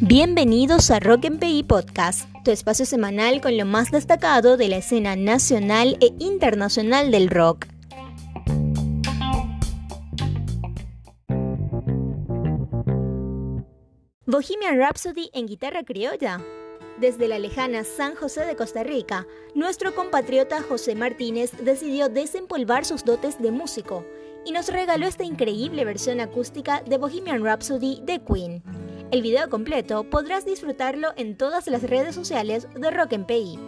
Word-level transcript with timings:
Bienvenidos 0.00 0.90
a 0.90 1.00
Rock 1.00 1.24
en 1.24 1.38
PI 1.38 1.62
Podcast, 1.62 2.28
tu 2.44 2.50
espacio 2.50 2.84
semanal 2.84 3.40
con 3.40 3.56
lo 3.56 3.64
más 3.64 3.90
destacado 3.90 4.56
de 4.56 4.68
la 4.68 4.76
escena 4.76 5.16
nacional 5.16 5.96
e 6.00 6.12
internacional 6.18 7.10
del 7.10 7.30
rock. 7.30 7.66
Bohemian 14.26 14.78
Rhapsody 14.78 15.30
en 15.32 15.46
guitarra 15.46 15.84
criolla. 15.84 16.40
Desde 16.98 17.26
la 17.26 17.38
lejana 17.38 17.84
San 17.84 18.14
José 18.14 18.44
de 18.44 18.54
Costa 18.54 18.82
Rica, 18.82 19.26
nuestro 19.54 19.94
compatriota 19.94 20.60
José 20.62 20.94
Martínez 20.94 21.52
decidió 21.62 22.08
desempolvar 22.08 22.84
sus 22.84 23.04
dotes 23.04 23.40
de 23.40 23.50
músico 23.50 24.04
y 24.44 24.52
nos 24.52 24.68
regaló 24.68 25.06
esta 25.06 25.24
increíble 25.24 25.84
versión 25.84 26.20
acústica 26.20 26.82
de 26.82 26.98
Bohemian 26.98 27.44
Rhapsody 27.44 28.00
de 28.02 28.20
Queen. 28.20 28.62
El 29.10 29.22
video 29.22 29.48
completo 29.50 30.04
podrás 30.04 30.44
disfrutarlo 30.44 31.08
en 31.16 31.36
todas 31.36 31.66
las 31.66 31.82
redes 31.82 32.14
sociales 32.14 32.68
de 32.74 32.90
Rock 32.90 33.12
en 33.12 33.24
PI. 33.24 33.58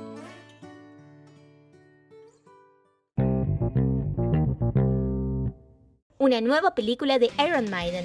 Una 6.18 6.40
nueva 6.40 6.74
película 6.74 7.18
de 7.18 7.30
Iron 7.38 7.70
Maiden 7.70 8.04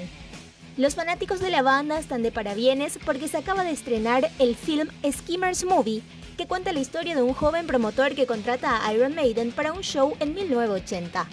los 0.80 0.94
fanáticos 0.94 1.40
de 1.40 1.50
la 1.50 1.60
banda 1.60 1.98
están 1.98 2.22
de 2.22 2.32
parabienes 2.32 2.98
porque 3.04 3.28
se 3.28 3.36
acaba 3.36 3.64
de 3.64 3.70
estrenar 3.70 4.30
el 4.38 4.56
film 4.56 4.88
Skimmers 5.04 5.64
Movie, 5.64 6.02
que 6.38 6.46
cuenta 6.46 6.72
la 6.72 6.80
historia 6.80 7.14
de 7.14 7.22
un 7.22 7.34
joven 7.34 7.66
promotor 7.66 8.14
que 8.14 8.26
contrata 8.26 8.86
a 8.86 8.94
Iron 8.94 9.14
Maiden 9.14 9.52
para 9.52 9.74
un 9.74 9.82
show 9.82 10.16
en 10.20 10.32
1980. 10.32 11.28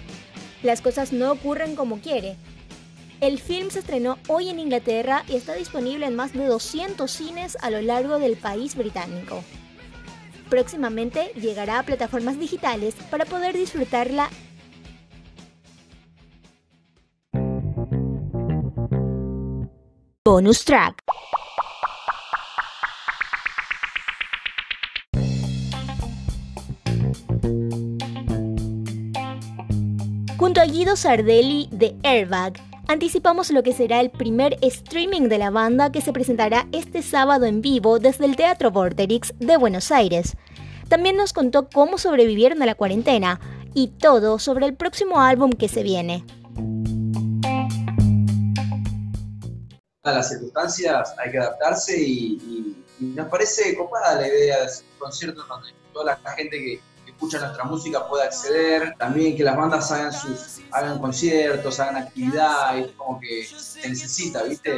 Las 0.63 0.81
cosas 0.81 1.13
no 1.13 1.31
ocurren 1.31 1.75
como 1.75 1.99
quiere. 1.99 2.35
El 3.19 3.39
film 3.39 3.69
se 3.69 3.79
estrenó 3.79 4.17
hoy 4.27 4.49
en 4.49 4.59
Inglaterra 4.59 5.23
y 5.27 5.35
está 5.35 5.55
disponible 5.55 6.05
en 6.05 6.15
más 6.15 6.33
de 6.33 6.45
200 6.45 7.09
cines 7.09 7.57
a 7.61 7.69
lo 7.69 7.81
largo 7.81 8.19
del 8.19 8.37
país 8.37 8.75
británico. 8.75 9.43
Próximamente 10.49 11.31
llegará 11.35 11.79
a 11.79 11.83
plataformas 11.83 12.39
digitales 12.39 12.95
para 13.09 13.25
poder 13.25 13.55
disfrutarla 13.55 14.29
Bonus 20.27 20.65
track. 20.65 21.06
Guido 30.77 30.95
Sardelli 30.95 31.69
de 31.71 31.97
Airbag, 32.03 32.53
anticipamos 32.87 33.49
lo 33.49 33.63
que 33.63 33.73
será 33.73 33.99
el 33.99 34.11
primer 34.11 34.59
streaming 34.61 35.23
de 35.23 35.39
la 35.39 35.49
banda 35.49 35.91
que 35.91 36.01
se 36.01 36.13
presentará 36.13 36.67
este 36.71 37.01
sábado 37.01 37.47
en 37.47 37.61
vivo 37.61 37.97
desde 37.97 38.25
el 38.25 38.35
Teatro 38.35 38.69
Vorterix 38.69 39.33
de 39.39 39.57
Buenos 39.57 39.91
Aires. 39.91 40.37
También 40.87 41.17
nos 41.17 41.33
contó 41.33 41.67
cómo 41.67 41.97
sobrevivieron 41.97 42.61
a 42.61 42.67
la 42.67 42.75
cuarentena 42.75 43.39
y 43.73 43.87
todo 43.87 44.37
sobre 44.37 44.67
el 44.67 44.75
próximo 44.75 45.19
álbum 45.19 45.49
que 45.49 45.67
se 45.67 45.81
viene. 45.81 46.23
a 50.03 50.11
las 50.11 50.29
circunstancias 50.29 51.15
hay 51.17 51.31
que 51.31 51.39
adaptarse 51.39 51.99
y, 51.99 52.83
nos 52.99 53.27
parece 53.29 53.75
copada 53.75 54.21
la 54.21 54.27
idea 54.27 54.59
de 54.59 54.65
hacer 54.65 54.85
un 54.93 54.99
concierto 54.99 55.43
donde 55.43 55.69
toda 55.91 56.19
la 56.23 56.31
gente 56.33 56.55
que, 56.55 56.81
escucha 57.17 57.39
nuestra 57.39 57.63
música 57.63 58.07
pueda 58.07 58.25
acceder, 58.25 58.93
también 58.99 59.35
que 59.35 59.43
las 59.43 59.57
bandas 59.57 59.91
hagan 59.91 60.13
sus 60.13 60.61
hagan 60.71 60.99
conciertos, 60.99 61.79
hagan 61.79 61.95
actividades, 61.97 62.91
como 62.95 63.19
que 63.19 63.43
se 63.43 63.89
necesita, 63.89 64.43
¿viste? 64.43 64.71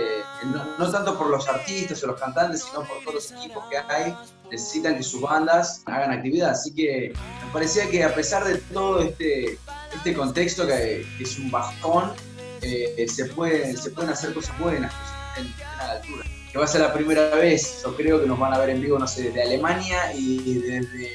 No, 0.77 0.89
tanto 0.89 1.17
por 1.17 1.27
los 1.27 1.49
artistas 1.49 2.01
o 2.03 2.07
los 2.07 2.19
cantantes, 2.19 2.63
sino 2.63 2.85
por 2.87 2.99
todos 3.01 3.15
los 3.15 3.31
equipos 3.31 3.65
que 3.69 3.77
hay, 3.77 4.15
necesitan 4.49 4.95
que 4.95 5.03
sus 5.03 5.19
bandas 5.19 5.81
hagan 5.85 6.11
actividad, 6.11 6.51
así 6.51 6.73
que 6.73 7.13
me 7.45 7.51
parecía 7.51 7.89
que 7.89 8.05
a 8.05 8.15
pesar 8.15 8.45
de 8.45 8.55
todo 8.73 9.01
este, 9.01 9.59
este 9.93 10.13
contexto 10.13 10.65
que, 10.65 11.05
es 11.19 11.39
un 11.39 11.51
bajón, 11.51 12.13
eh, 12.61 13.05
se, 13.09 13.25
pueden, 13.25 13.75
se 13.77 13.89
pueden 13.89 14.11
hacer 14.11 14.33
cosas 14.33 14.57
buenas, 14.59 14.93
en, 15.37 15.53
la 15.77 15.91
altura. 15.91 16.25
Que 16.51 16.57
va 16.57 16.65
a 16.65 16.67
ser 16.67 16.81
la 16.81 16.93
primera 16.93 17.35
vez, 17.35 17.83
yo 17.83 17.95
creo 17.95 18.21
que 18.21 18.27
nos 18.27 18.39
van 18.39 18.53
a 18.53 18.57
ver 18.57 18.69
en 18.69 18.81
vivo, 18.81 18.97
no 18.97 19.07
sé, 19.07 19.23
desde 19.23 19.43
Alemania 19.43 20.13
y 20.15 20.55
desde 20.55 21.11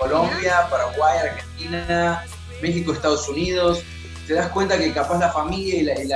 Colombia, 0.00 0.66
Paraguay, 0.70 1.18
Argentina, 1.18 2.24
México, 2.62 2.92
Estados 2.92 3.28
Unidos. 3.28 3.82
Te 4.26 4.34
das 4.34 4.48
cuenta 4.48 4.78
que 4.78 4.92
capaz 4.92 5.18
la 5.18 5.30
familia 5.30 6.00
y 6.02 6.06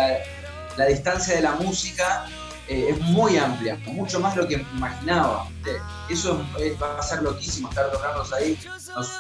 la, 0.76 0.86
distancia 0.86 1.36
de 1.36 1.42
la 1.42 1.52
música 1.52 2.26
eh, 2.66 2.86
es 2.90 3.00
muy 3.00 3.36
amplia, 3.36 3.76
mucho 3.86 4.20
más 4.20 4.34
lo 4.36 4.48
que 4.48 4.54
imaginaba. 4.74 5.46
Eso 6.08 6.42
va 6.82 6.98
a 6.98 7.02
ser 7.02 7.22
loquísimo 7.22 7.68
estar 7.68 7.90
tocando 7.92 8.24
ahí, 8.34 8.58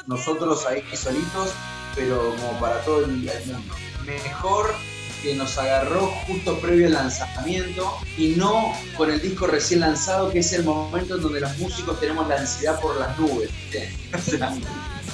nosotros 0.06 0.66
ahí 0.66 0.82
solitos, 0.96 1.52
pero 1.94 2.34
como 2.36 2.58
para 2.58 2.80
todo 2.80 3.04
el 3.04 3.08
mundo. 3.08 3.74
Mejor 4.06 4.74
que 5.24 5.34
nos 5.34 5.56
agarró 5.56 6.06
justo 6.26 6.58
previo 6.60 6.86
al 6.86 6.92
lanzamiento 6.92 7.96
y 8.18 8.34
no 8.36 8.74
con 8.94 9.10
el 9.10 9.22
disco 9.22 9.46
recién 9.46 9.80
lanzado, 9.80 10.30
que 10.30 10.40
es 10.40 10.52
el 10.52 10.64
momento 10.64 11.16
en 11.16 11.22
donde 11.22 11.40
los 11.40 11.56
músicos 11.56 11.98
tenemos 11.98 12.28
la 12.28 12.36
ansiedad 12.36 12.78
por 12.80 12.96
las 13.00 13.18
nubes. 13.18 13.50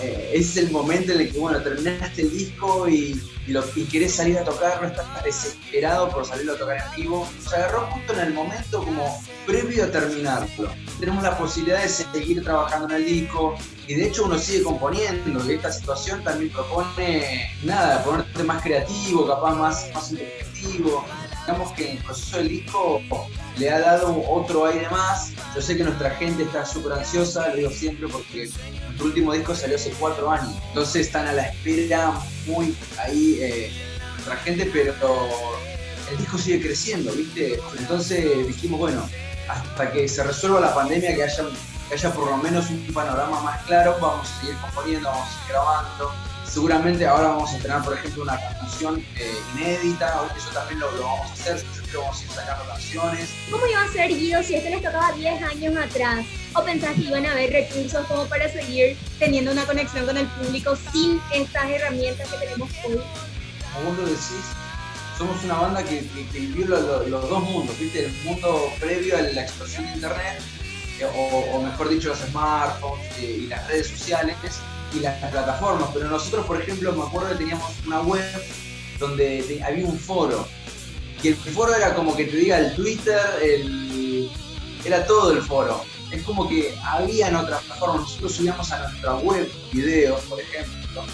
Eh, 0.02 0.30
es 0.32 0.56
el 0.56 0.70
momento 0.70 1.12
en 1.12 1.20
el 1.20 1.30
que, 1.30 1.38
bueno, 1.38 1.62
terminaste 1.62 2.22
el 2.22 2.30
disco 2.30 2.88
y, 2.88 3.20
y, 3.46 3.84
querés 3.84 4.14
salir 4.14 4.38
a 4.38 4.44
tocar, 4.44 4.80
no 4.80 4.88
estás 4.88 5.22
desesperado 5.22 6.08
por 6.08 6.24
salir 6.24 6.48
a 6.48 6.56
tocar 6.56 6.78
en 6.78 7.02
vivo. 7.02 7.28
Nos 7.36 7.52
agarró 7.52 7.86
justo 7.88 8.14
en 8.14 8.20
el 8.20 8.32
momento 8.32 8.82
como 8.82 9.22
previo 9.46 9.84
a 9.84 9.86
terminarlo. 9.88 10.70
Tenemos 10.98 11.22
la 11.22 11.36
posibilidad 11.36 11.82
de 11.82 11.88
seguir 11.88 12.42
trabajando 12.42 12.94
en 12.94 13.02
el 13.02 13.06
disco 13.06 13.56
y 13.86 13.94
de 13.94 14.08
hecho 14.08 14.24
uno 14.24 14.38
sigue 14.38 14.62
componiendo. 14.62 15.44
Y 15.50 15.54
esta 15.54 15.72
situación 15.72 16.22
también 16.22 16.52
propone, 16.52 17.50
nada, 17.62 18.02
ponerte 18.04 18.42
más 18.44 18.62
creativo, 18.62 19.26
capaz 19.26 19.54
más, 19.54 19.90
más 19.94 20.10
introspectivo. 20.12 21.04
Digamos 21.40 21.72
que 21.72 21.92
el 21.92 21.98
proceso 21.98 22.36
del 22.36 22.48
disco 22.48 23.00
le 23.56 23.70
ha 23.70 23.80
dado 23.80 24.22
otro 24.28 24.66
aire 24.66 24.88
más. 24.90 25.32
Yo 25.54 25.62
sé 25.62 25.76
que 25.76 25.84
nuestra 25.84 26.10
gente 26.10 26.42
está 26.42 26.64
súper 26.64 26.92
ansiosa, 26.92 27.48
lo 27.48 27.56
digo 27.56 27.70
siempre 27.70 28.08
porque 28.08 28.50
nuestro 28.84 29.06
último 29.06 29.32
disco 29.32 29.54
salió 29.54 29.76
hace 29.76 29.90
cuatro 29.98 30.30
años. 30.30 30.52
Entonces 30.68 31.06
están 31.06 31.26
a 31.26 31.32
la 31.32 31.46
espera 31.46 32.12
muy 32.46 32.76
ahí 32.98 33.38
eh, 33.40 33.72
nuestra 34.14 34.36
gente, 34.36 34.70
pero 34.72 34.94
el 36.10 36.18
disco 36.18 36.38
sigue 36.38 36.60
creciendo, 36.60 37.12
¿viste? 37.12 37.58
Entonces 37.78 38.46
dijimos, 38.46 38.78
bueno, 38.80 39.08
hasta 39.52 39.90
que 39.92 40.08
se 40.08 40.22
resuelva 40.22 40.60
la 40.60 40.74
pandemia, 40.74 41.14
que 41.14 41.24
haya, 41.24 41.44
que 41.88 41.94
haya 41.94 42.12
por 42.12 42.30
lo 42.30 42.36
menos 42.36 42.70
un 42.70 42.86
panorama 42.92 43.40
más 43.40 43.62
claro, 43.64 43.96
vamos 44.00 44.30
a 44.30 44.40
seguir 44.40 44.56
componiendo, 44.58 45.08
vamos 45.08 45.28
a 45.28 45.32
seguir 45.32 45.48
grabando. 45.48 46.12
Seguramente 46.44 47.06
ahora 47.06 47.28
vamos 47.28 47.54
a 47.54 47.58
tener, 47.58 47.80
por 47.82 47.94
ejemplo, 47.94 48.24
una 48.24 48.36
canción 48.40 49.04
eh, 49.16 49.34
inédita, 49.54 50.28
eso 50.36 50.50
también 50.50 50.80
lo, 50.80 50.90
vamos 50.90 51.30
a 51.30 51.32
hacer, 51.32 51.60
siempre 51.60 51.96
vamos 51.96 52.20
a 52.20 52.24
ir 52.24 52.30
sacando 52.30 52.64
canciones. 52.66 53.30
¿Cómo 53.50 53.66
iba 53.66 53.82
a 53.82 53.88
ser 53.88 54.08
Guido 54.08 54.42
si 54.42 54.54
esto 54.56 54.70
les 54.70 54.82
tocaba 54.82 55.12
10 55.12 55.42
años 55.42 55.76
atrás? 55.76 56.26
¿O 56.54 56.64
pensás 56.64 56.94
que 56.94 57.02
iban 57.02 57.24
a 57.24 57.32
haber 57.32 57.52
recursos 57.52 58.04
como 58.06 58.24
para 58.26 58.48
seguir 58.48 58.96
teniendo 59.20 59.52
una 59.52 59.64
conexión 59.64 60.06
con 60.06 60.16
el 60.16 60.26
público 60.26 60.76
sin 60.92 61.20
estas 61.32 61.70
herramientas 61.70 62.28
que 62.28 62.36
tenemos 62.38 62.68
hoy? 62.84 63.00
Vos 63.84 63.96
lo 63.96 64.06
decís, 64.06 64.44
somos 65.20 65.44
una 65.44 65.54
banda 65.56 65.84
que, 65.84 66.00
vivió 66.32 66.66
los, 66.66 67.10
dos 67.10 67.42
mundos, 67.42 67.78
¿viste? 67.78 68.06
El 68.06 68.12
mundo 68.24 68.72
previo 68.80 69.18
a 69.18 69.20
la 69.20 69.42
explosión 69.42 69.84
de 69.84 69.92
Internet, 69.92 70.40
eh, 70.98 71.06
o, 71.52 71.60
mejor 71.60 71.90
dicho, 71.90 72.08
los 72.08 72.20
smartphones 72.20 73.06
eh, 73.18 73.40
y 73.42 73.46
las 73.48 73.68
redes 73.68 73.88
sociales 73.88 74.34
y 74.94 75.00
las, 75.00 75.16
plataformas. 75.30 75.90
Pero 75.92 76.08
nosotros, 76.08 76.46
por 76.46 76.62
ejemplo, 76.62 76.92
me 76.92 77.02
acuerdo 77.02 77.28
que 77.32 77.34
teníamos 77.34 77.70
una 77.86 78.00
web 78.00 78.42
donde 78.98 79.62
había 79.62 79.84
un 79.84 79.98
foro. 79.98 80.48
Y 81.22 81.28
el 81.28 81.36
foro 81.36 81.74
era 81.74 81.94
como 81.94 82.16
que 82.16 82.24
te 82.24 82.38
diga 82.38 82.58
el 82.58 82.74
Twitter, 82.74 83.20
era 84.86 85.04
todo 85.04 85.32
el 85.32 85.42
foro. 85.42 85.84
Es 86.10 86.22
como 86.22 86.48
que 86.48 86.74
habían 86.82 87.36
otras 87.36 87.62
plataformas. 87.64 88.00
Nosotros 88.04 88.36
subíamos 88.36 88.72
a 88.72 88.88
nuestra 88.88 89.16
web 89.16 89.52
videos, 89.70 90.22
por 90.22 90.40
ejemplo 90.40 91.04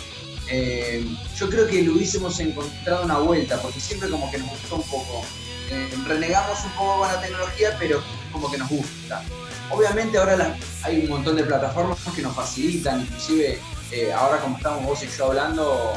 eh, 0.48 1.04
yo 1.36 1.48
creo 1.48 1.66
que 1.66 1.82
le 1.82 1.90
hubiésemos 1.90 2.38
encontrado 2.40 3.04
una 3.04 3.18
vuelta, 3.18 3.60
porque 3.60 3.80
siempre 3.80 4.08
como 4.08 4.30
que 4.30 4.38
nos 4.38 4.50
gustó 4.50 4.76
un 4.76 4.82
poco. 4.84 5.22
Eh, 5.70 5.88
renegamos 6.06 6.64
un 6.64 6.70
poco 6.72 7.00
con 7.00 7.08
la 7.08 7.20
tecnología, 7.20 7.76
pero 7.78 8.02
como 8.32 8.50
que 8.50 8.58
nos 8.58 8.68
gusta. 8.68 9.22
Obviamente 9.70 10.16
ahora 10.16 10.56
hay 10.82 11.00
un 11.00 11.10
montón 11.10 11.36
de 11.36 11.42
plataformas 11.42 11.98
que 12.14 12.22
nos 12.22 12.36
facilitan, 12.36 13.00
inclusive 13.00 13.58
eh, 13.90 14.12
ahora 14.12 14.38
como 14.38 14.56
estamos 14.56 14.84
vos 14.84 15.02
y 15.02 15.08
yo 15.08 15.26
hablando, 15.26 15.92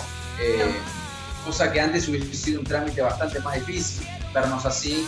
cosa 1.45 1.71
que 1.71 1.79
antes 1.79 2.07
hubiese 2.07 2.33
sido 2.33 2.61
un 2.61 2.65
trámite 2.65 3.01
bastante 3.01 3.39
más 3.41 3.55
difícil, 3.55 4.07
vernos 4.33 4.65
así, 4.65 5.07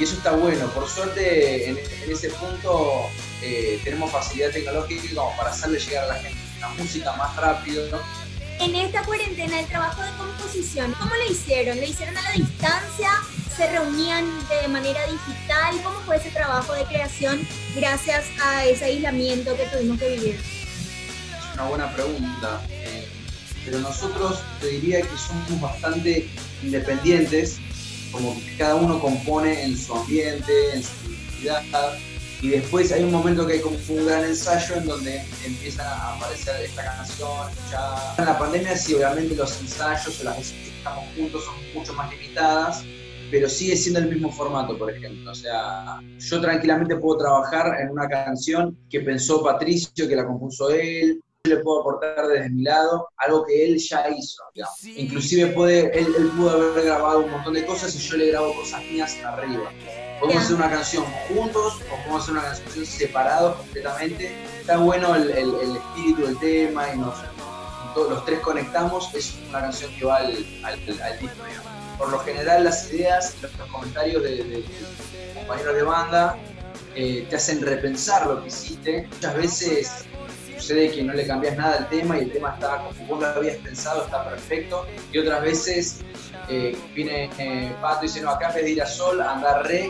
y 0.00 0.02
eso 0.02 0.16
está 0.16 0.32
bueno. 0.32 0.66
Por 0.70 0.88
suerte 0.88 1.70
en, 1.70 1.78
ese 2.08 2.30
punto 2.30 3.08
tenemos 3.84 4.10
facilidad 4.10 4.50
tecnológica 4.50 5.14
como 5.14 5.36
para 5.36 5.50
hacerle 5.50 5.78
llegar 5.78 6.04
a 6.04 6.08
la 6.08 6.14
gente 6.14 6.38
la 6.60 6.68
música 6.70 7.12
más 7.14 7.36
rápido, 7.36 7.88
¿no? 7.90 7.98
En 8.60 8.74
esta 8.76 9.02
cuarentena, 9.04 9.60
el 9.60 9.66
trabajo 9.66 10.02
de 10.02 10.10
composición, 10.16 10.94
¿cómo 10.98 11.14
lo 11.14 11.32
hicieron? 11.32 11.78
¿Le 11.78 11.88
hicieron 11.88 12.16
a 12.16 12.22
la 12.22 12.32
distancia? 12.32 13.10
¿Se 13.56 13.70
reunían 13.70 14.24
de 14.48 14.68
manera 14.68 15.00
digital. 15.06 15.76
¿Cómo 15.82 15.98
fue 16.00 16.16
ese 16.16 16.30
trabajo 16.30 16.72
de 16.74 16.84
creación 16.84 17.46
gracias 17.74 18.24
a 18.42 18.64
ese 18.64 18.86
aislamiento 18.86 19.56
que 19.56 19.64
tuvimos 19.66 19.98
que 19.98 20.16
vivir? 20.16 20.34
Es 20.36 21.54
una 21.54 21.64
buena 21.64 21.92
pregunta. 21.92 22.62
Eh, 22.70 23.06
pero 23.64 23.80
nosotros 23.80 24.40
te 24.60 24.68
diría 24.68 25.02
que 25.02 25.16
somos 25.16 25.60
bastante 25.60 26.28
independientes, 26.62 27.58
como 28.10 28.34
que 28.34 28.56
cada 28.56 28.76
uno 28.76 29.00
compone 29.00 29.64
en 29.64 29.76
su 29.76 29.94
ambiente, 29.94 30.52
en 30.74 30.82
su 30.82 30.90
identidad 31.10 31.62
y 32.42 32.48
después 32.48 32.90
hay 32.90 33.04
un 33.04 33.12
momento 33.12 33.46
que 33.46 33.54
hay 33.54 33.60
como 33.60 33.76
un 33.88 34.04
gran 34.04 34.24
ensayo 34.24 34.74
en 34.74 34.86
donde 34.86 35.22
empiezan 35.46 35.86
a 35.86 36.16
aparecer 36.16 36.60
esta 36.60 36.84
canción. 36.84 37.48
Ya 37.70 38.14
en 38.18 38.24
la 38.24 38.36
pandemia 38.36 38.76
sí, 38.76 38.94
obviamente 38.94 39.36
los 39.36 39.60
ensayos 39.60 40.20
o 40.20 40.24
las 40.24 40.36
veces 40.36 40.52
que 40.54 40.76
estamos 40.76 41.04
juntos 41.16 41.44
son 41.44 41.54
mucho 41.72 41.92
más 41.94 42.10
limitadas, 42.10 42.82
pero 43.30 43.48
sigue 43.48 43.76
siendo 43.76 44.00
el 44.00 44.08
mismo 44.08 44.32
formato, 44.32 44.76
por 44.76 44.90
ejemplo. 44.90 45.30
O 45.30 45.34
sea, 45.36 46.00
yo 46.18 46.40
tranquilamente 46.40 46.96
puedo 46.96 47.18
trabajar 47.18 47.80
en 47.80 47.90
una 47.90 48.08
canción 48.08 48.76
que 48.90 49.00
pensó 49.00 49.40
Patricio, 49.44 50.08
que 50.08 50.16
la 50.16 50.26
compuso 50.26 50.70
él, 50.70 51.22
yo 51.44 51.54
le 51.54 51.62
puedo 51.62 51.80
aportar 51.82 52.26
desde 52.26 52.50
mi 52.50 52.64
lado 52.64 53.08
algo 53.18 53.44
que 53.44 53.66
él 53.66 53.78
ya 53.78 54.08
hizo. 54.10 54.42
Inclusive 54.96 55.52
puede, 55.52 55.96
él, 55.96 56.08
él 56.18 56.28
pudo 56.36 56.50
haber 56.50 56.86
grabado 56.86 57.20
un 57.20 57.30
montón 57.30 57.54
de 57.54 57.64
cosas 57.64 57.94
y 57.94 57.98
yo 58.00 58.16
le 58.16 58.32
grabo 58.32 58.52
cosas 58.56 58.82
mías 58.90 59.16
arriba. 59.22 59.70
Podemos 60.22 60.44
hacer 60.44 60.56
una 60.56 60.70
canción 60.70 61.04
juntos 61.26 61.80
o 61.90 61.96
podemos 61.96 62.22
hacer 62.22 62.34
una 62.34 62.42
canción 62.44 62.86
separados 62.86 63.56
completamente. 63.56 64.44
Está 64.60 64.76
bueno 64.76 65.16
el, 65.16 65.30
espíritu 65.30 66.22
del 66.22 66.38
tema 66.38 66.94
y 66.94 66.98
nos, 66.98 67.16
los 67.96 68.24
tres 68.24 68.38
conectamos. 68.38 69.12
Es 69.16 69.34
una 69.48 69.62
canción 69.62 69.92
que 69.98 70.04
va 70.04 70.18
al, 70.18 70.36
disco. 71.20 71.42
Por 71.98 72.10
lo 72.10 72.20
general, 72.20 72.62
las 72.62 72.92
ideas, 72.92 73.34
los, 73.42 73.50
comentarios 73.66 74.22
de, 74.22 74.64
compañeros 75.34 75.74
de 75.74 75.82
banda 75.82 76.38
eh, 76.94 77.26
te 77.28 77.34
hacen 77.34 77.60
repensar 77.60 78.24
lo 78.28 78.42
que 78.42 78.46
hiciste. 78.46 79.08
Muchas 79.14 79.34
veces 79.34 80.04
sucede 80.62 80.92
que 80.92 81.02
no 81.02 81.12
le 81.12 81.26
cambias 81.26 81.56
nada 81.56 81.78
al 81.78 81.88
tema 81.88 82.16
y 82.18 82.22
el 82.22 82.32
tema 82.32 82.50
está 82.54 82.78
como 82.78 83.06
vos 83.06 83.20
lo 83.20 83.26
habías 83.26 83.56
pensado, 83.56 84.04
está 84.04 84.24
perfecto. 84.24 84.86
Y 85.12 85.18
otras 85.18 85.42
veces 85.42 86.00
eh, 86.48 86.76
viene 86.94 87.28
eh, 87.38 87.72
Pato 87.80 88.04
y 88.04 88.08
dice, 88.08 88.20
no, 88.20 88.30
acá 88.30 88.50
en 88.50 88.54
vez 88.54 88.64
de 88.64 88.70
ir 88.70 88.82
a 88.82 88.86
sol, 88.86 89.20
anda 89.20 89.62
re 89.62 89.88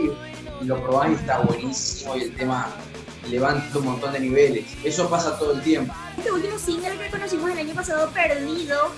y, 0.61 0.65
lo 0.65 0.81
probás 0.83 1.11
y 1.11 1.15
está 1.15 1.41
buenísimo 1.41 2.17
y 2.17 2.23
el 2.23 2.37
tema 2.37 2.71
levanta 3.29 3.79
un 3.79 3.85
montón 3.85 4.13
de 4.15 4.21
niveles. 4.21 4.65
Eso 4.83 5.11
pasa 5.11 5.39
todo 5.39 5.53
el 5.53 5.63
tiempo. 5.63 5.93
Este 6.17 6.33
último 6.33 6.59
single 6.59 6.97
que 6.97 7.11
conocimos 7.11 7.51
el 7.51 7.59
año 7.59 7.75
pasado, 7.75 8.11
Perdido, 8.11 8.93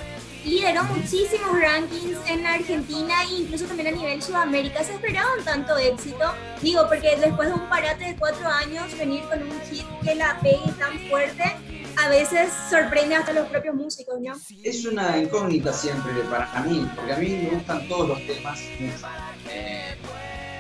lideró 0.45 0.85
muchísimos 0.85 1.61
rankings 1.61 2.19
en 2.29 2.47
Argentina 2.47 3.15
e 3.25 3.41
incluso 3.41 3.65
también 3.65 3.89
a 3.89 3.91
nivel 3.93 4.23
Sudamérica. 4.23 4.85
¿Se 4.85 4.95
esperaban 4.95 5.45
tanto 5.45 5.77
éxito? 5.77 6.33
Digo, 6.63 6.87
porque 6.89 7.17
después 7.17 7.49
de 7.49 7.55
un 7.55 7.69
parate 7.69 8.05
de 8.05 8.17
cuatro 8.17 8.47
años, 8.49 8.97
venir 8.99 9.23
con 9.25 9.43
un 9.43 9.61
hit 9.71 9.87
que 10.03 10.15
la 10.15 10.39
pegue 10.41 10.73
tan 10.79 10.99
fuerte, 11.09 11.45
a 11.97 12.09
veces 12.09 12.51
sorprende 12.69 13.15
hasta 13.15 13.33
los 13.33 13.49
propios 13.49 13.75
músicos, 13.75 14.21
¿no? 14.21 14.35
Es 14.63 14.85
una 14.85 15.17
incógnita 15.19 15.73
siempre 15.73 16.13
para 16.31 16.61
mí, 16.63 16.89
porque 16.95 17.13
a 17.13 17.17
mí 17.17 17.29
me 17.29 17.51
gustan 17.51 17.89
todos 17.89 18.09
los 18.09 18.27
temas 18.27 18.61
eh, 19.51 19.95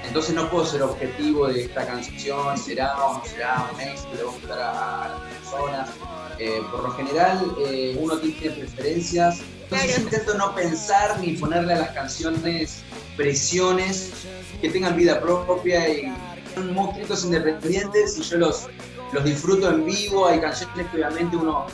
entonces 0.07 0.35
no 0.35 0.51
puedo 0.51 0.67
ser 0.67 0.83
objetivo 0.83 1.49
de 1.49 1.65
esta 1.65 1.87
canción, 1.87 2.57
será 2.59 3.05
o 3.05 3.19
no 3.19 3.25
será 3.25 3.69
un 3.73 3.81
éxito, 3.81 4.11
le 4.15 4.23
va 4.23 4.31
a 4.31 4.35
gustar 4.35 4.59
a, 4.61 5.09
las 5.09 5.33
personas. 5.33 5.91
Eh, 6.39 6.61
por 6.71 6.83
lo 6.83 6.91
general, 6.93 7.55
eh, 7.67 7.97
uno 7.99 8.19
tiene 8.19 8.51
preferencias. 8.51 9.41
Entonces 9.71 9.99
intento 9.99 10.35
no 10.35 10.55
pensar 10.55 11.19
ni 11.21 11.37
ponerle 11.37 11.75
a 11.75 11.79
las 11.79 11.91
canciones 11.91 12.83
presiones 13.17 14.13
que 14.61 14.71
tengan 14.71 14.97
vida 14.97 15.21
propia 15.21 15.89
y 15.89 16.13
son 16.55 16.73
monstruos 16.75 17.25
independientes 17.25 18.19
y 18.19 18.23
yo 18.23 18.39
los 18.39 18.69
los 19.15 19.25
disfruto 19.25 19.71
en 19.71 19.87
vivo, 19.87 20.27
hay 20.27 20.41
canciones 20.41 20.89
que 20.91 20.97
obviamente 20.97 21.37
uno 21.37 21.67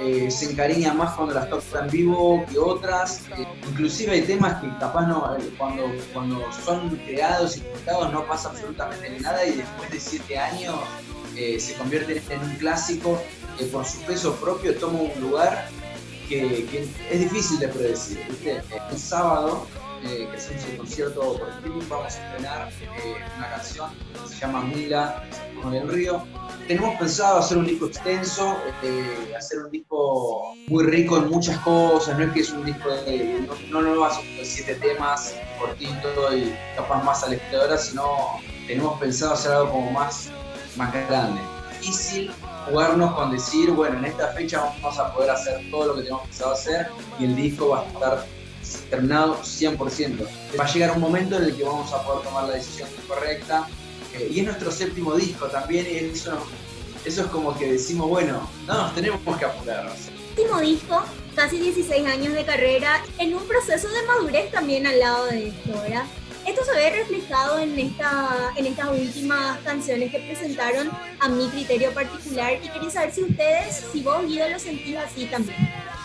eh, 0.00 0.30
se 0.30 0.50
encariña 0.50 0.92
más 0.94 1.14
cuando 1.14 1.34
las 1.34 1.48
toca 1.48 1.84
en 1.84 1.90
vivo 1.90 2.44
que 2.50 2.58
otras, 2.58 3.22
eh, 3.36 3.46
inclusive 3.70 4.12
hay 4.12 4.22
temas 4.22 4.60
que 4.60 4.68
capaz 4.78 5.06
no, 5.06 5.36
eh, 5.36 5.50
cuando, 5.56 5.84
cuando 6.12 6.44
son 6.64 6.96
creados 7.06 7.56
y 7.56 7.60
cantados 7.60 8.12
no 8.12 8.24
pasa 8.26 8.50
absolutamente 8.50 9.10
nada 9.20 9.46
y 9.46 9.52
después 9.56 9.90
de 9.90 10.00
siete 10.00 10.38
años 10.38 10.74
se 11.36 11.72
convierten 11.74 12.20
en 12.30 12.40
un 12.40 12.56
clásico 12.56 13.22
que 13.56 13.66
por 13.66 13.84
su 13.84 14.00
peso 14.00 14.34
propio 14.36 14.74
toma 14.74 15.02
un 15.02 15.20
lugar 15.20 15.68
que, 16.28 16.88
es 17.10 17.20
difícil 17.20 17.58
de 17.58 17.68
predecir. 17.68 18.20
El 18.90 18.98
sábado 18.98 19.66
que 20.02 20.28
hacemos 20.36 20.64
el 20.64 20.76
concierto 20.76 21.20
por 21.20 21.48
el 21.48 21.88
vamos 21.88 22.04
a 22.04 22.08
estrenar 22.08 22.70
una 23.36 23.50
canción 23.50 23.90
que 24.12 24.28
se 24.28 24.40
llama 24.40 24.62
Mila 24.62 25.24
con 25.60 25.74
el 25.74 25.88
río 25.88 26.22
tenemos 26.68 26.96
pensado 26.96 27.38
hacer 27.38 27.56
un 27.56 27.66
disco 27.66 27.86
extenso, 27.86 28.58
este, 28.68 29.34
hacer 29.34 29.60
un 29.60 29.70
disco 29.70 30.54
muy 30.66 30.84
rico 30.84 31.16
en 31.16 31.30
muchas 31.30 31.58
cosas, 31.60 32.18
no 32.18 32.24
es 32.24 32.32
que 32.32 32.40
es 32.40 32.50
un 32.50 32.64
disco 32.66 32.90
de, 32.90 33.48
no, 33.70 33.80
no, 33.80 34.04
a 34.04 34.12
siete 34.42 34.74
temas 34.74 35.34
cortito 35.58 36.36
y 36.36 36.54
capaz 36.76 37.02
más 37.02 37.24
alentadora, 37.24 37.78
sino 37.78 38.38
tenemos 38.66 39.00
pensado 39.00 39.32
hacer 39.32 39.52
algo 39.52 39.72
como 39.72 39.90
más, 39.92 40.28
más 40.76 40.92
grande. 40.92 41.40
Difícil 41.80 42.30
jugarnos 42.70 43.14
con 43.14 43.30
decir, 43.30 43.70
bueno, 43.70 43.98
en 43.98 44.06
esta 44.06 44.28
fecha 44.28 44.60
vamos 44.60 44.98
a 44.98 45.12
poder 45.12 45.30
hacer 45.30 45.60
todo 45.70 45.86
lo 45.86 45.94
que 45.94 46.02
tenemos 46.02 46.22
pensado 46.22 46.52
hacer 46.52 46.88
y 47.18 47.24
el 47.24 47.36
disco 47.36 47.68
va 47.68 47.80
a 47.80 47.86
estar 47.86 48.26
terminado 48.90 49.38
100%. 49.42 50.26
Va 50.58 50.64
a 50.64 50.72
llegar 50.72 50.92
un 50.92 51.00
momento 51.00 51.36
en 51.36 51.44
el 51.44 51.56
que 51.56 51.64
vamos 51.64 51.92
a 51.92 52.02
poder 52.02 52.24
tomar 52.24 52.44
la 52.44 52.54
decisión 52.54 52.88
correcta 53.06 53.66
eh, 54.14 54.28
y 54.30 54.40
es 54.40 54.46
nuestro 54.46 54.70
séptimo 54.70 55.14
disco 55.14 55.46
también, 55.46 55.86
y 55.86 55.96
eso, 55.96 56.38
eso 57.04 57.22
es 57.22 57.26
como 57.28 57.56
que 57.56 57.72
decimos, 57.72 58.08
bueno, 58.08 58.48
no 58.66 58.74
nos 58.74 58.94
tenemos 58.94 59.20
que 59.36 59.44
apurar. 59.44 59.90
Séptimo 59.96 60.60
disco, 60.60 61.02
casi 61.34 61.58
16 61.58 62.06
años 62.06 62.32
de 62.32 62.44
carrera, 62.44 63.02
en 63.18 63.34
un 63.34 63.44
proceso 63.44 63.88
de 63.88 64.02
madurez 64.06 64.50
también 64.50 64.86
al 64.86 64.98
lado 64.98 65.26
de 65.26 65.48
esto, 65.48 65.80
¿verdad? 65.82 66.04
Esto 66.48 66.64
se 66.64 66.72
ve 66.72 66.90
reflejado 66.90 67.58
en, 67.58 67.78
esta, 67.78 68.54
en 68.56 68.64
estas 68.64 68.88
últimas 68.88 69.58
canciones 69.58 70.10
que 70.10 70.18
presentaron 70.20 70.90
a 71.20 71.28
mi 71.28 71.46
criterio 71.50 71.92
particular 71.92 72.54
y 72.54 72.70
quería 72.70 72.90
saber 72.90 73.12
si 73.12 73.22
ustedes, 73.24 73.84
si 73.92 74.02
vos 74.02 74.26
Guido 74.26 74.48
lo 74.48 74.58
sentís 74.58 74.96
así 74.96 75.26
también, 75.26 75.58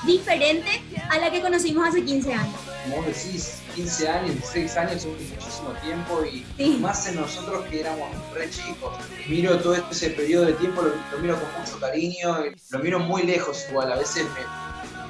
diferente 0.05 0.83
a 1.09 1.17
la 1.19 1.31
que 1.31 1.41
conocimos 1.41 1.87
hace 1.87 2.03
15 2.03 2.33
años. 2.33 2.55
Como 2.83 3.03
decís, 3.03 3.59
15 3.73 4.09
años, 4.09 4.31
16 4.35 4.77
años 4.77 4.95
es 4.95 5.05
muchísimo 5.05 5.69
tiempo 5.81 6.25
y 6.25 6.69
más 6.81 7.07
en 7.07 7.15
nosotros 7.15 7.65
que 7.67 7.79
éramos 7.79 8.09
re 8.33 8.49
chicos. 8.49 8.97
Miro 9.29 9.57
todo 9.59 9.75
ese 9.75 10.09
periodo 10.09 10.47
de 10.47 10.53
tiempo, 10.53 10.81
lo, 10.81 11.19
miro 11.19 11.39
con 11.39 11.61
mucho 11.61 11.79
cariño, 11.79 12.43
lo 12.69 12.79
miro 12.79 12.99
muy 12.99 13.23
lejos 13.23 13.65
igual, 13.69 13.93
a 13.93 13.95
veces 13.95 14.25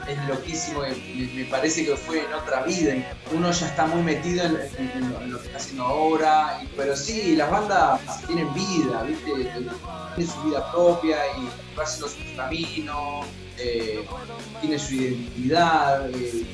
es 0.08 0.28
loquísimo, 0.28 0.82
me, 0.82 1.46
parece 1.46 1.86
que 1.86 1.96
fue 1.96 2.26
en 2.26 2.34
otra 2.34 2.64
vida. 2.64 2.94
Uno 3.32 3.52
ya 3.52 3.68
está 3.68 3.86
muy 3.86 4.02
metido 4.02 4.46
en, 4.46 5.32
lo 5.32 5.40
que 5.40 5.48
está 5.48 5.58
haciendo 5.58 5.84
ahora, 5.84 6.62
pero 6.76 6.96
sí, 6.96 7.36
las 7.36 7.50
bandas 7.50 8.02
tienen 8.28 8.54
vida, 8.54 9.04
¿viste? 9.04 9.32
Tienen 9.34 10.34
su 10.34 10.44
vida 10.44 10.72
propia 10.72 11.18
y 11.38 11.78
va 11.78 11.84
haciendo 11.84 12.08
su 12.08 12.18
camino, 12.36 13.22
eh, 13.58 14.06
tiene 14.62 14.80
su 14.80 14.94
identidad. 14.96 16.10
Eh, 16.12 16.46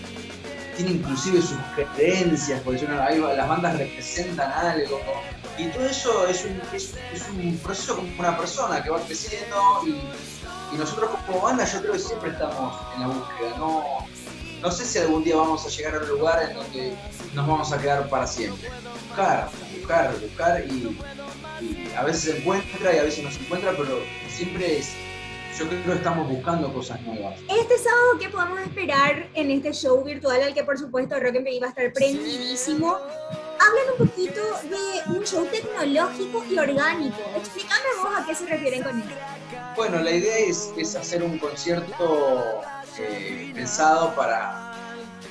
tiene 0.79 0.94
inclusive 0.94 1.41
sus 1.41 1.58
creencias, 1.75 2.62
porque 2.62 2.88
ahí 2.88 3.20
las 3.20 3.50
bandas 3.50 3.77
representan 3.77 4.50
algo. 4.50 5.01
Y 5.58 5.65
todo 5.65 5.86
eso 5.86 6.25
es 6.27 6.46
un, 6.46 6.62
es, 6.74 6.94
un 7.29 7.58
proceso 7.58 7.98
como 7.98 8.08
una 8.18 8.38
persona 8.38 8.82
que 8.82 8.89
va 8.89 9.01
creciendo 9.01 9.58
y, 9.86 10.00
nosotros 10.78 11.12
como 11.26 11.42
banda 11.42 11.66
yo 11.66 11.82
creo 11.82 11.94
que 11.94 12.00
siempre 12.00 12.32
estamos 12.32 12.76
en 12.96 13.02
la 13.02 13.08
búsqueda. 13.08 13.58
No, 13.58 13.84
no 14.62 14.72
sé 14.72 14.86
si 14.86 15.00
algún 15.00 15.24
día 15.24 15.36
vamos 15.36 15.66
a 15.66 15.70
llegar 15.70 15.96
a 15.96 16.00
un 16.00 16.10
lugar 16.10 16.50
en 16.50 16.56
donde 16.56 16.98
nos 17.34 17.48
vamos 17.48 17.72
a 17.72 17.80
quedar 17.80 18.10
para 18.10 18.28
siempre. 18.28 18.70
Buscar, 19.08 19.50
buscar, 19.78 20.20
buscar 20.20 20.64
y, 20.70 20.98
y 21.62 21.94
a 21.98 22.04
veces 22.04 22.22
se 22.22 22.38
encuentra 22.40 22.94
y 22.94 23.00
a 23.00 23.04
veces 23.04 23.24
no 23.24 23.32
se 23.32 23.40
encuentra, 23.40 23.72
pero 23.72 24.00
siempre 24.30 24.80
es 24.80 24.94
yo 25.58 25.68
creo 25.68 25.84
que 25.84 25.94
estamos 25.94 26.27
buscando 26.29 26.74
cosas 26.74 27.01
nuevas. 27.01 27.39
Este 27.50 27.77
sábado, 27.77 28.18
¿qué 28.20 28.29
podemos 28.29 28.60
esperar 28.62 29.27
en 29.34 29.51
este 29.51 29.74
show 29.74 30.03
virtual 30.03 30.41
al 30.41 30.53
que 30.53 30.63
por 30.63 30.77
supuesto 30.77 31.20
Rock 31.20 31.38
and 31.38 31.48
va 31.62 31.68
a 31.68 31.70
estar 31.70 31.94
prendidísimo? 31.94 32.98
Hablan 33.60 34.00
un 34.00 34.08
poquito 34.08 34.41
de 34.63 35.18
un 35.18 35.25
show 35.25 35.46
tecnológico 35.46 36.44
y 36.50 36.58
orgánico. 36.58 37.18
Explícame 37.36 37.86
vos 38.01 38.12
a 38.18 38.25
qué 38.25 38.36
se 38.36 38.46
refieren 38.46 38.84
con 38.84 39.00
eso. 39.00 39.10
Bueno, 39.75 40.00
la 40.00 40.12
idea 40.12 40.38
es, 40.38 40.72
es 40.77 40.96
hacer 40.96 41.24
un 41.24 41.38
concierto 41.39 42.62
eh, 42.98 43.51
pensado 43.53 44.15
para, 44.15 44.74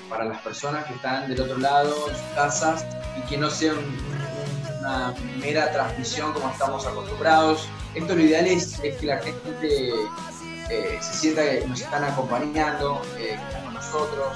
para 0.08 0.25
las 0.25 0.40
personas 0.42 0.84
que 0.87 0.94
están 0.94 1.28
del 1.28 1.40
otro 1.40 1.58
lado, 1.58 2.08
en 2.08 2.14
sus 2.14 2.34
casas, 2.34 2.84
y 3.18 3.26
que 3.28 3.37
no 3.37 3.50
sea 3.50 3.75
una 4.88 5.14
mera 5.40 5.71
transmisión 5.73 6.33
como 6.33 6.50
estamos 6.50 6.87
acostumbrados 6.87 7.68
esto 7.95 8.14
lo 8.14 8.23
ideal 8.23 8.47
es, 8.47 8.78
que 8.80 9.07
la 9.07 9.18
gente 9.18 9.90
eh, 10.71 10.99
se 11.00 11.14
sienta 11.14 11.42
que 11.42 11.66
nos 11.66 11.80
están 11.80 12.04
acompañando, 12.04 13.02
eh, 13.18 13.38
con 13.64 13.75
nosotros. 13.75 14.28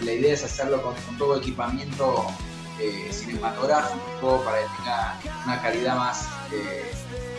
La 0.00 0.12
idea 0.12 0.34
es 0.34 0.44
hacerlo 0.44 0.82
con, 0.82 0.94
todo 1.18 1.36
equipamiento 1.38 2.26
eh, 2.80 3.08
cinematográfico 3.12 4.42
para 4.44 4.58
que 4.58 4.66
tenga 4.76 5.20
una 5.44 5.62
calidad 5.62 5.96
más 5.96 6.26
eh, 6.52 6.90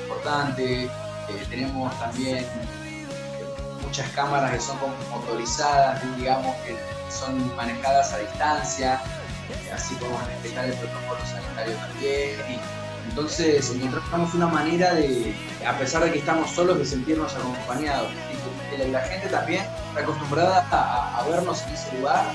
importante. 0.03 0.83
Eh, 0.83 0.89
tenemos 1.49 1.97
también 1.99 2.45
muchas 3.83 4.09
cámaras 4.11 4.51
que 4.51 4.59
son 4.59 4.77
motorizadas, 5.09 6.01
digamos, 6.17 6.55
que 6.57 6.77
son 7.11 7.55
manejadas 7.55 8.13
a 8.13 8.19
distancia, 8.19 9.01
así 9.73 9.95
como 9.95 10.19
respetar 10.19 10.65
el 10.65 10.73
protocolo 10.73 11.19
sanitario 11.25 11.75
también. 11.75 12.61
entonces 13.09 13.69
encontramos 13.71 14.33
una 14.33 14.47
manera 14.47 14.93
de, 14.93 15.35
a 15.65 15.77
pesar 15.77 16.03
de 16.03 16.11
que 16.11 16.19
estamos 16.19 16.51
solos, 16.51 16.77
de 16.77 16.85
sentirnos 16.85 17.33
acompañados. 17.35 18.11
La 18.91 19.01
gente 19.01 19.27
también 19.29 19.63
está 19.89 20.01
acostumbrada 20.01 20.67
a 20.69 21.23
vernos 21.27 21.63
en 21.63 21.73
ese 21.73 21.97
lugar 21.97 22.25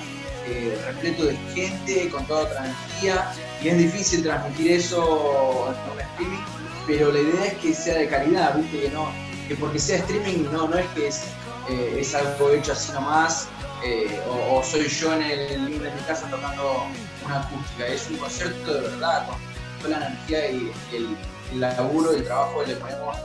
eh, 0.47 0.77
repleto 0.87 1.25
de 1.27 1.37
gente, 1.55 2.11
con 2.11 2.27
toda 2.27 2.49
energía, 2.65 3.33
y 3.63 3.69
es 3.69 3.79
difícil 3.79 4.25
transmitir 4.25 4.73
eso 4.73 5.73
en 5.95 6.01
streaming, 6.01 6.43
pero 6.85 7.13
la 7.13 7.21
idea 7.21 7.45
es 7.47 7.55
que 7.55 7.73
sea 7.73 7.99
de 7.99 8.09
calidad, 8.09 8.57
¿viste? 8.57 8.81
Que, 8.81 8.91
no, 8.91 9.07
que 9.47 9.55
porque 9.55 9.79
sea 9.79 9.99
streaming 9.99 10.51
no, 10.51 10.67
no 10.67 10.77
es 10.77 10.87
que 10.97 11.07
es, 11.07 11.23
eh, 11.71 11.99
es 12.01 12.13
algo 12.17 12.51
hecho 12.51 12.73
así 12.73 12.91
nomás, 12.91 13.47
eh, 13.85 14.21
o, 14.29 14.63
soy 14.63 14.89
yo 14.89 15.13
en 15.15 15.23
el 15.23 15.83
de 15.83 15.91
mi 15.91 16.01
casa 16.07 16.29
tocando 16.31 16.87
una 17.25 17.43
acústica, 17.43 17.87
es 17.87 18.09
un 18.11 18.17
concierto 18.17 18.75
de 18.75 18.81
verdad, 18.81 19.27
con 19.27 19.37
toda 19.83 19.99
la 19.99 20.07
energía 20.07 20.51
y 20.51 20.73
el, 20.93 21.17
el 21.53 21.61
laburo 21.61 22.13
y 22.13 22.17
el 22.17 22.25
trabajo 22.25 22.61
que 22.61 22.69
le 22.69 22.77
ponemos 22.77 23.17